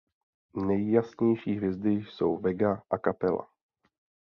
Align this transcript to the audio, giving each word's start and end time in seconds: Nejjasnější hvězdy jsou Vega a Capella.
Nejjasnější 0.55 1.55
hvězdy 1.55 1.91
jsou 1.91 2.37
Vega 2.37 2.83
a 2.89 2.97
Capella. 2.97 3.47